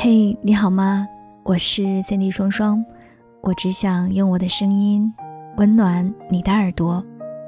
[0.00, 1.08] 嘿，你好吗？
[1.42, 2.84] 我是 Cindy 双双，
[3.40, 5.12] 我只想用我的声音
[5.56, 7.04] 温暖你的耳朵。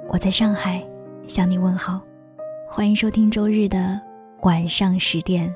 [0.08, 0.84] 我在上海
[1.22, 2.00] 向你问好，
[2.68, 4.00] 欢迎收听周日的
[4.42, 5.54] 晚上十点。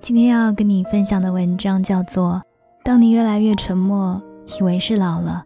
[0.00, 2.32] 今天要跟你分享的文章叫做
[2.82, 4.18] 《当你越来越沉默，
[4.58, 5.44] 以为是老了，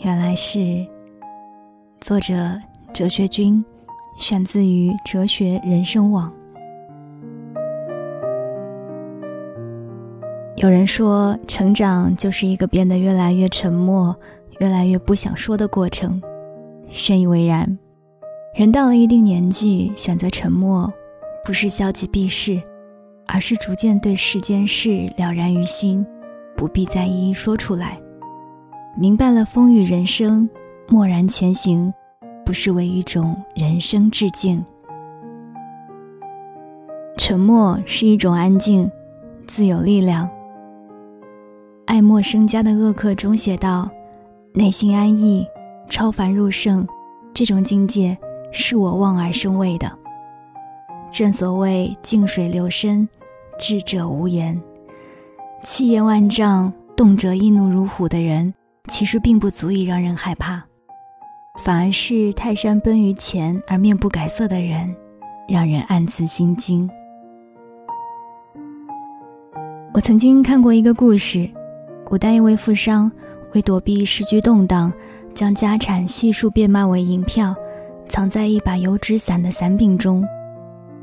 [0.00, 0.58] 原来是》。
[2.02, 2.34] 作者
[2.92, 3.64] 哲学君，
[4.18, 6.30] 选自于哲学人生网。
[10.60, 14.14] 有人说，成长就是一个变得越来越沉默、
[14.58, 16.20] 越来越不想说的过程。
[16.90, 17.78] 深以为然。
[18.54, 20.92] 人到了一定年纪，选择沉默，
[21.46, 22.60] 不是消极避世，
[23.26, 26.04] 而是逐渐对世间事了然于心，
[26.54, 27.98] 不必再一一说出来。
[28.98, 30.46] 明白了风雨人生，
[30.90, 31.90] 默然前行，
[32.44, 34.62] 不失为一种人生致敬。
[37.16, 38.90] 沉默是一种安静，
[39.46, 40.28] 自有力量。
[41.90, 43.90] 爱默生家的恶客中写道
[44.54, 45.44] ：“内心安逸，
[45.88, 46.86] 超凡入圣，
[47.34, 48.16] 这种境界
[48.52, 49.90] 是我望而生畏的。”
[51.10, 53.08] 正所谓“静水流深，
[53.58, 54.56] 智者无言”。
[55.64, 58.54] 气焰万丈、动辄易怒如虎的人，
[58.86, 60.62] 其实并不足以让人害怕，
[61.64, 64.94] 反而是泰山崩于前而面不改色的人，
[65.48, 66.88] 让人暗自心惊。
[69.92, 71.50] 我曾经看过一个故事。
[72.10, 73.08] 古代一位富商
[73.54, 74.92] 为躲避时局动荡，
[75.32, 77.54] 将家产悉数变卖为银票，
[78.08, 80.26] 藏在一把油纸伞的伞柄中。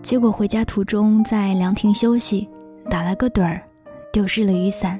[0.01, 2.45] 结果回家途中在凉亭休息，
[2.89, 3.63] 打了个盹儿，
[4.11, 4.99] 丢失了雨伞。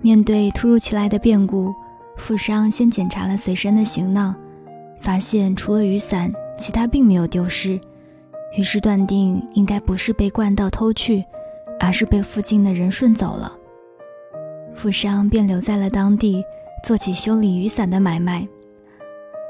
[0.00, 1.70] 面对突如其来的变故，
[2.16, 4.34] 富商先检查了随身的行囊，
[5.02, 7.78] 发现除了雨伞，其他并没有丢失，
[8.56, 11.22] 于是断定应该不是被惯盗偷去，
[11.78, 13.52] 而是被附近的人顺走了。
[14.78, 16.40] 富商便留在了当地，
[16.84, 18.46] 做起修理雨伞的买卖。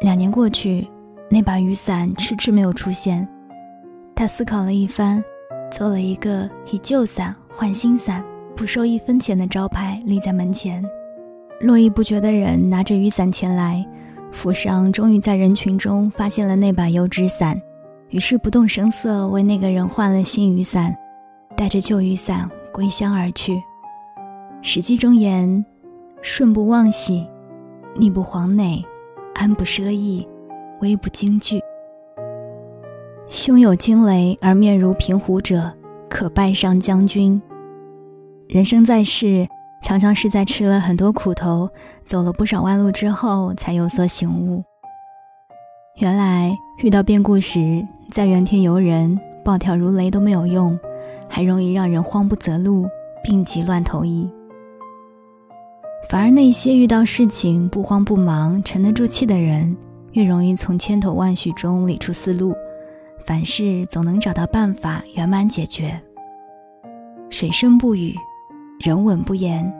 [0.01, 0.89] 两年过去，
[1.31, 3.29] 那把雨伞迟迟没有出现。
[4.17, 5.23] 他思考了一番，
[5.71, 8.25] 做了一个以旧伞换新伞、
[8.57, 10.83] 不收一分钱的招牌立在门前。
[11.61, 13.87] 络绎不绝的人拿着雨伞前来，
[14.33, 17.61] 富商终于在人群中发现了那把油纸伞，
[18.09, 20.97] 于是不动声色为那个人换了新雨伞，
[21.55, 23.53] 带着旧雨伞归乡而去。
[24.61, 25.65] 《史记》中言
[26.21, 27.25] ：“顺不忘喜，
[27.95, 28.85] 逆不惶馁，
[29.35, 30.27] 安不奢逸，
[30.81, 31.61] 危不惊惧。
[33.29, 35.73] 胸有惊雷而面如平湖者，
[36.11, 37.41] 可拜上将军。”
[38.49, 39.47] 人生在世，
[39.81, 41.71] 常常是在吃了很多苦头、
[42.05, 44.65] 走了不少弯路之后，才有所醒悟。
[46.01, 50.79] 原来遇到变故时，再怨天尤人、暴跳如雷都没有用，
[51.29, 52.89] 还容易让人慌不择路，
[53.23, 54.29] 病急乱投医。
[56.07, 59.77] 反而那些遇到事情不慌不忙、沉得住气的人，
[60.13, 62.55] 越容易从千头万绪中理出思路，
[63.27, 66.01] 凡事总能找到办法圆满解决。
[67.29, 68.15] 水深不语，
[68.81, 69.71] 人稳不言，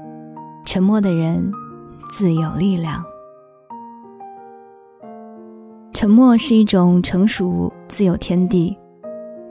[0.67, 1.51] 沉默的人
[2.11, 3.03] 自有力量。
[5.95, 8.77] 沉默是一种成熟，自有天地。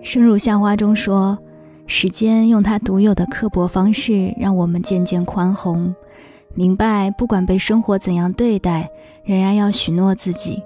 [0.04, 1.38] 生如夏花中说
[1.88, 5.94] ：“时间用它独有的刻薄方式，让我们渐渐宽宏。”
[6.58, 8.90] 明白，不管被生活怎样对待，
[9.24, 10.60] 仍然要许诺自己，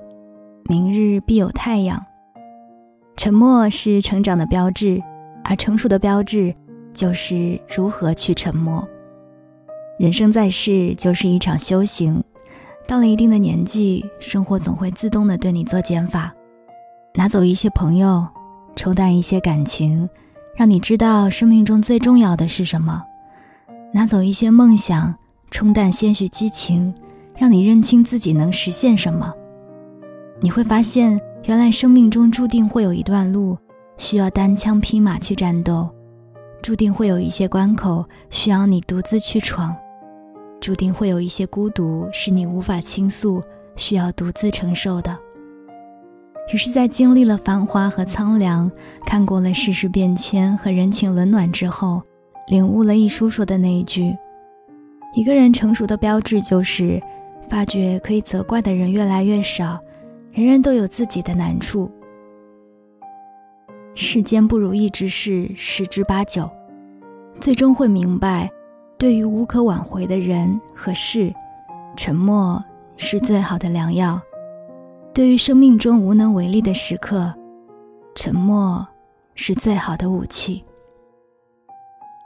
[0.63, 2.01] 明日必有太阳。
[3.17, 5.03] 沉默是成长的标志，
[5.43, 6.55] 而成熟的标志
[6.93, 8.87] 就是如何去沉默。
[9.99, 12.23] 人生在世就是一场修行，
[12.87, 16.33] 到了一定的年纪，生活总会自动的对你做减法，
[17.15, 18.25] 拿走一些朋友，
[18.77, 20.09] 冲淡一些感情，
[20.55, 23.03] 让你知道生命中最重要的是什么，
[23.93, 25.13] 拿走一些梦想。
[25.51, 26.91] 冲淡些许激情，
[27.37, 29.31] 让你认清自己能实现什么。
[30.39, 33.57] 你会发现，原来生命中注定会有一段路
[33.97, 35.87] 需要单枪匹马去战斗，
[36.61, 39.75] 注定会有一些关口需要你独自去闯，
[40.59, 43.43] 注定会有一些孤独是你无法倾诉、
[43.75, 45.15] 需要独自承受的。
[46.53, 48.71] 于是，在经历了繁华和苍凉，
[49.05, 52.01] 看过了世事变迁和人情冷暖之后，
[52.47, 54.15] 领悟了一书说的那一句。
[55.13, 57.01] 一个人成熟的标志就是，
[57.47, 59.77] 发觉可以责怪的人越来越少，
[60.31, 61.91] 人人都有自己的难处。
[63.93, 66.49] 世间不如意之事十之八九，
[67.41, 68.49] 最终会明白，
[68.97, 71.33] 对于无可挽回的人和事，
[71.97, 72.63] 沉默
[72.95, 74.17] 是最好的良药；
[75.13, 77.33] 对于生命中无能为力的时刻，
[78.15, 78.87] 沉默
[79.35, 80.63] 是最好的武器。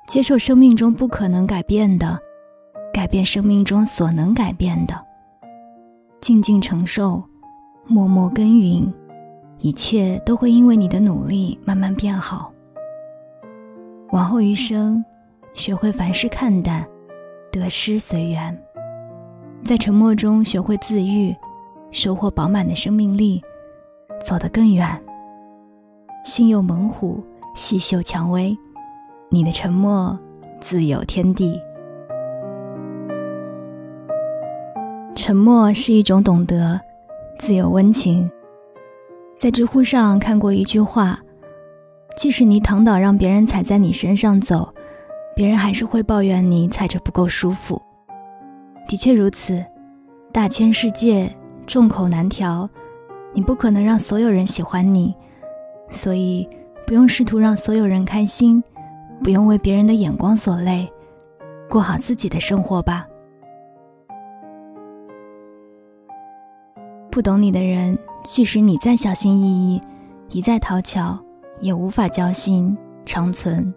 [0.07, 2.19] 接受生命中不可能改变的，
[2.95, 4.95] 改变生命中所能改变的。
[6.21, 7.21] 静静承受，
[7.85, 8.89] 默默耕耘，
[9.59, 12.53] 一切都会因为你的努力慢慢变好。
[14.11, 15.03] 往后余生，
[15.53, 16.87] 学会凡事看淡，
[17.51, 18.57] 得失随缘，
[19.61, 21.35] 在沉默中学会自愈，
[21.91, 23.43] 收获饱满的生命力，
[24.23, 24.87] 走得更远。
[26.23, 27.21] 心有猛虎，
[27.55, 28.57] 细嗅蔷薇。
[29.27, 30.17] 你的沉默，
[30.61, 31.59] 自有天地。
[35.25, 36.79] 沉默是一种懂得，
[37.39, 38.29] 自有温情。
[39.35, 41.19] 在知乎上看过一句话：
[42.15, 44.71] 即使你躺倒让别人踩在你身上走，
[45.35, 47.81] 别人还是会抱怨你踩着不够舒服。
[48.87, 49.65] 的确如此，
[50.31, 51.27] 大千世界，
[51.65, 52.69] 众口难调，
[53.33, 55.11] 你不可能让所有人喜欢你，
[55.89, 56.47] 所以
[56.85, 58.63] 不用试图让所有人开心。
[59.23, 60.87] 不用为别人的眼光所累，
[61.67, 63.07] 过好自己的生活吧。
[67.15, 69.81] 不懂你的人，即使你再小心翼翼，
[70.31, 71.17] 一再讨巧，
[71.61, 73.73] 也无法交心长存；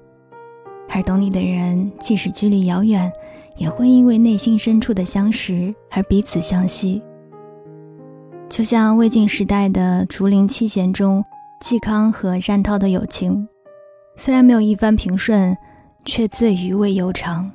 [0.89, 3.13] 而懂你的人，即使距离遥远，
[3.55, 7.01] 也会因为内心深处的相识而彼此相惜。
[8.49, 11.25] 就像魏晋时代的竹林七贤中，
[11.63, 13.47] 嵇康和单涛的友情。
[14.17, 15.57] 虽然没有一帆平顺，
[16.05, 17.49] 却最余味悠长。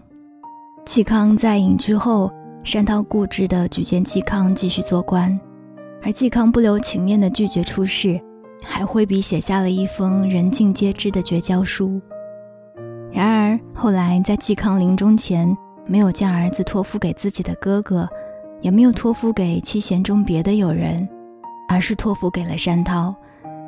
[0.85, 2.31] 嵇康在隐居后，
[2.73, 5.37] 单涛固执地举荐嵇康继续做官，
[6.03, 8.19] 而嵇康不留情面地拒绝出仕，
[8.61, 12.01] 还挥笔写下了一封人尽皆知的绝交书。
[13.09, 15.55] 然而后来在嵇康临终前，
[15.85, 18.07] 没有将儿子托付给自己的哥哥，
[18.61, 21.07] 也没有托付给七贤中别的友人，
[21.69, 23.15] 而是托付给了山涛，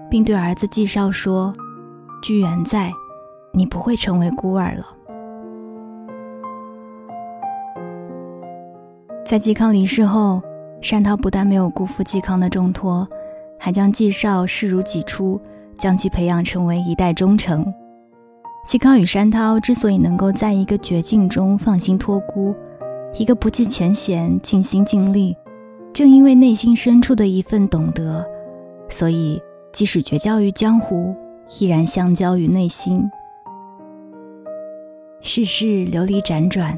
[0.09, 1.53] 并对儿子嵇绍说。
[2.21, 2.91] 居原在，
[3.53, 4.85] 你不会成为孤儿了。
[9.23, 10.41] 在嵇康离世后，
[10.87, 13.07] 单涛不但没有辜负嵇康的重托，
[13.59, 15.39] 还将嵇绍视如己出，
[15.77, 17.65] 将其培养成为一代忠臣。
[18.67, 22.55] 嵇康与山涛之所以能够在一个绝境中放心托孤，
[23.17, 25.35] 一个不计前嫌、尽心尽力，
[25.93, 28.25] 正因为内心深处的一份懂得，
[28.87, 29.41] 所以
[29.71, 31.15] 即使绝交于江湖。
[31.59, 33.07] 依然相交于内心。
[35.21, 36.75] 世事流离辗转，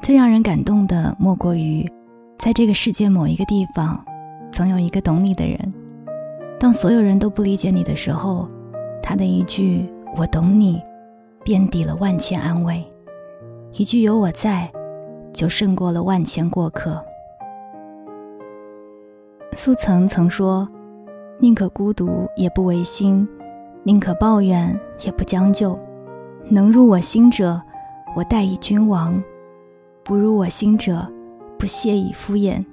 [0.00, 1.84] 最让人感动的莫过于，
[2.38, 4.04] 在这个世界某一个地方，
[4.52, 5.74] 总有一个懂你的人。
[6.58, 8.48] 当所有人都不理解你的时候，
[9.02, 10.80] 他的一句“我懂你”，
[11.44, 12.82] 便抵了万千安慰；
[13.72, 14.70] 一句“有我在”，
[15.32, 17.02] 就胜过了万千过客。
[19.54, 20.68] 苏曾曾说
[21.40, 23.26] ：“宁可孤独，也不违心。”
[23.82, 25.78] 宁可抱怨，也不将就。
[26.48, 27.60] 能入我心者，
[28.14, 29.14] 我待以君王；
[30.04, 31.06] 不入我心者，
[31.58, 32.64] 不屑以敷衍。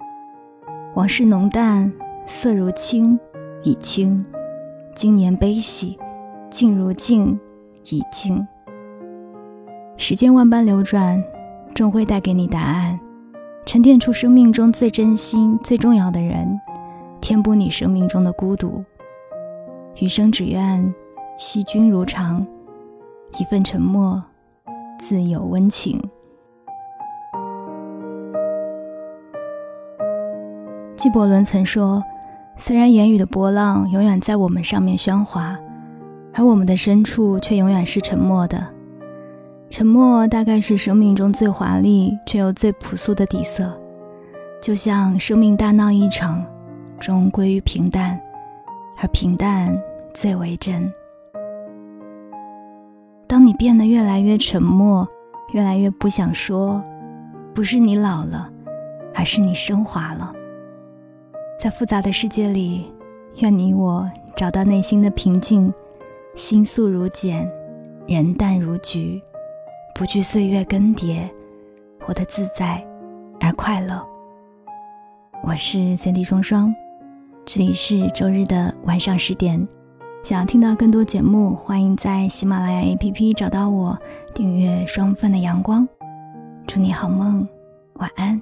[0.96, 1.92] 往事浓淡，
[2.26, 3.20] 色如青，
[3.64, 4.24] 已清；
[4.96, 5.98] 今年悲喜，
[6.50, 7.40] 静如静，
[7.90, 8.46] 已静。
[9.98, 11.24] 时间万般流转，
[11.74, 13.00] 终会带给你答案，
[13.66, 16.60] 沉淀出生命中最真心、最重要的人，
[17.22, 18.84] 填补你生命中的孤独。
[20.00, 20.94] 余生只愿。
[21.36, 22.46] 惜君如常，
[23.40, 24.24] 一份沉默，
[25.00, 26.00] 自有温情。
[31.04, 32.02] 纪伯伦曾说
[32.56, 35.60] ：“虽然言语的波浪永远在我们上面喧哗，
[36.34, 38.66] 而我们的深处却永远是沉默的。
[39.70, 43.78] 沉默大概是生命中最华丽却又最朴素的底色。
[44.62, 46.42] 就像生命大闹一场，
[47.02, 48.18] 终归于平淡，
[49.02, 49.78] 而平淡
[50.14, 50.90] 最为真。”
[53.28, 55.06] 当你变得越来越沉默，
[55.52, 56.82] 越来越不想说，
[57.54, 58.50] 不是你老了，
[59.14, 60.34] 而是你升华了。
[61.64, 62.92] 在复杂的世界里，
[63.38, 64.06] 愿你我
[64.36, 65.74] 找到内心的平静，
[66.36, 67.50] 心素如简，
[68.06, 69.22] 人淡如菊，
[69.96, 71.22] 不惧岁月更迭，
[72.02, 72.86] 活得自在
[73.40, 74.06] 而快乐。
[75.42, 76.76] 我是三 D 双双，
[77.46, 79.66] 这里是周日的晚上十点。
[80.22, 83.98] 想要听到更多节目，欢迎在喜马拉雅 APP 找到我，
[84.36, 85.88] 订阅双份的阳光。
[86.68, 87.48] 祝你好梦，
[87.94, 88.42] 晚安。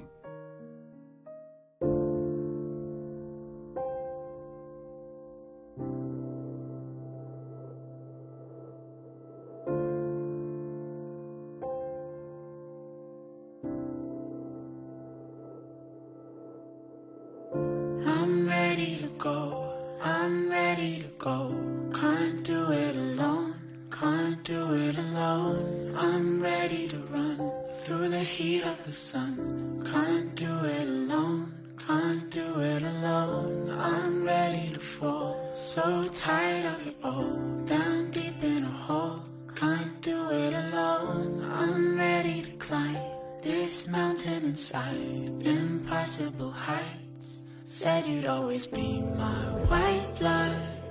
[22.42, 23.54] Can't do it alone.
[23.92, 25.94] Can't do it alone.
[25.96, 27.52] I'm ready to run
[27.84, 29.86] through the heat of the sun.
[29.88, 31.54] Can't do it alone.
[31.86, 33.70] Can't do it alone.
[33.70, 35.52] I'm ready to fall.
[35.56, 37.38] So tired of it all.
[37.64, 39.22] Down deep in a hole.
[39.54, 41.48] Can't do it alone.
[41.48, 42.98] I'm ready to climb
[43.40, 45.46] this mountain inside.
[45.46, 47.42] Impossible heights.
[47.66, 50.81] Said you'd always be my white blood.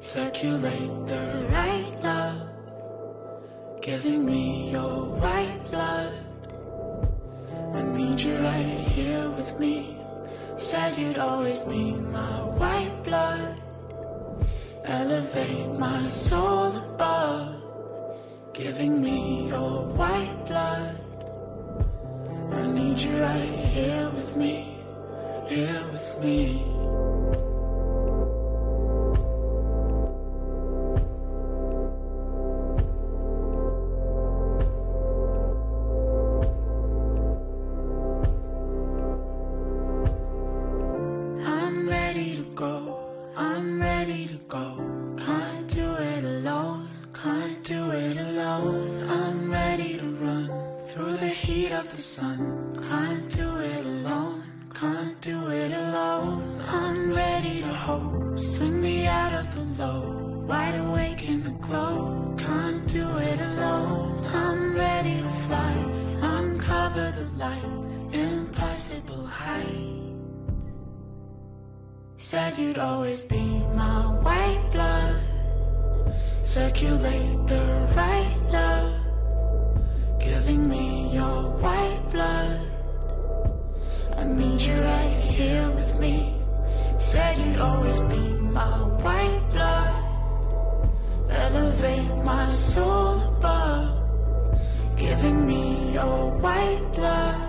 [0.00, 2.48] Circulate the right love.
[3.82, 6.14] Giving me your white blood.
[7.74, 9.98] I need you right here with me.
[10.56, 13.60] Said you'd always be my white blood.
[14.84, 17.60] Elevate my soul above.
[18.54, 20.96] Giving me your white blood.
[22.52, 24.78] I need you right here with me.
[25.48, 26.87] Here with me.
[51.78, 52.38] Of the sun.
[52.88, 54.42] Can't do it alone.
[54.74, 56.60] Can't do it alone.
[56.66, 58.36] I'm ready to hope.
[58.38, 60.00] Swing me out of the low.
[60.48, 62.34] Wide awake in the glow.
[62.36, 64.26] Can't do it alone.
[64.26, 65.74] I'm ready to fly.
[66.20, 67.70] Uncover the light.
[68.12, 70.16] Impossible height.
[72.16, 73.44] Said you'd always be
[73.82, 75.20] my white blood.
[76.42, 78.37] Circulate the right
[87.88, 90.04] always be my white blood.
[91.30, 94.96] Elevate my soul above.
[94.96, 97.40] Giving me your white blood.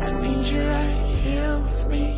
[0.00, 2.15] I need you right here with me.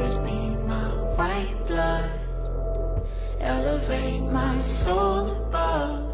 [0.00, 2.10] Always be my white blood.
[3.38, 6.08] Elevate my soul above.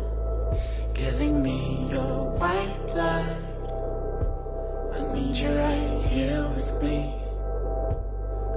[0.93, 3.37] Giving me your white blood.
[4.93, 7.15] I need you right here with me.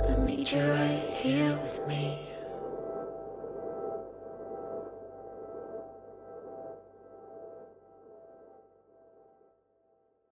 [0.08, 2.29] I need you right here with me.